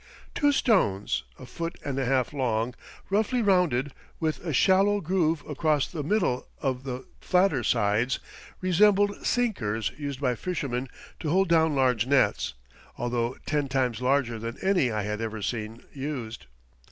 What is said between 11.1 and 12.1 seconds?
to hold down large